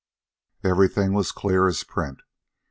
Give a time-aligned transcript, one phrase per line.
[0.63, 2.23] Everything was clear as print.